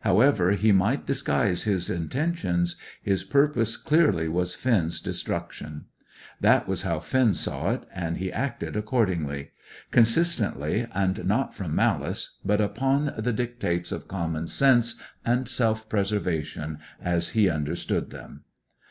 [0.00, 5.86] However he might disguise his intentions, his purpose clearly was Finn's destruction.
[6.42, 9.52] That was how Finn saw it, and he acted accordingly;
[9.90, 16.80] consistently, and not from malice, but upon the dictates of common sense and self preservation,
[17.00, 18.42] as he understood them.